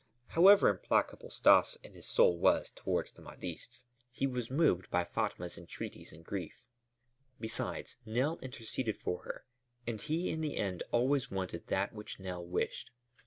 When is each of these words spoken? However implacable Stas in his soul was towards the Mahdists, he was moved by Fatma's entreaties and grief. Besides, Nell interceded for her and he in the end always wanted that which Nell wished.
However 0.29 0.67
implacable 0.69 1.29
Stas 1.29 1.77
in 1.83 1.93
his 1.93 2.07
soul 2.07 2.35
was 2.35 2.71
towards 2.71 3.11
the 3.11 3.21
Mahdists, 3.21 3.83
he 4.11 4.25
was 4.25 4.49
moved 4.49 4.89
by 4.89 5.03
Fatma's 5.03 5.59
entreaties 5.59 6.11
and 6.11 6.25
grief. 6.25 6.63
Besides, 7.39 7.97
Nell 8.03 8.39
interceded 8.41 8.97
for 8.97 9.21
her 9.25 9.45
and 9.85 10.01
he 10.01 10.31
in 10.31 10.41
the 10.41 10.57
end 10.57 10.81
always 10.91 11.29
wanted 11.29 11.67
that 11.67 11.93
which 11.93 12.19
Nell 12.19 12.43
wished. 12.43 12.89